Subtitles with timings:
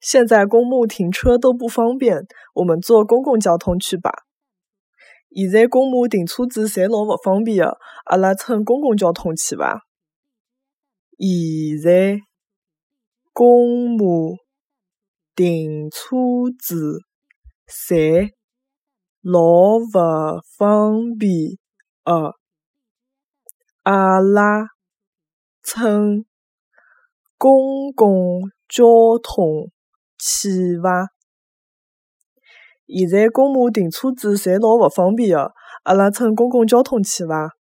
[0.00, 4.10] 现在公墓停车都不方便，我们坐公共交通去吧。
[5.30, 9.82] 现在公墓停车子侪老勿方便个，阿拉乘公共交通去伐？
[11.18, 12.20] 现在
[13.32, 14.36] 公墓
[15.34, 16.06] 停车
[16.58, 17.00] 子
[17.66, 18.30] 侪
[19.20, 19.40] 老
[19.78, 21.58] 勿方便
[22.04, 22.36] 个，
[23.82, 24.68] 阿拉
[25.62, 26.24] 乘
[27.36, 28.84] 公共交
[29.22, 29.70] 通
[30.18, 31.08] 去伐？
[32.86, 35.52] 现在公墓停车子侪老勿方便的，
[35.84, 37.57] 阿拉乘公共交通去伐？